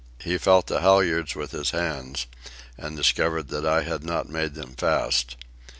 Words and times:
He 0.17 0.39
felt 0.39 0.65
the 0.65 0.81
halyards 0.81 1.35
with 1.35 1.51
his 1.51 1.69
hands 1.69 2.25
and 2.75 2.97
discovered 2.97 3.49
that 3.49 3.67
I 3.67 3.83
had 3.83 4.03
not 4.03 4.27
made 4.27 4.55
them 4.55 4.73
fast. 4.73 5.35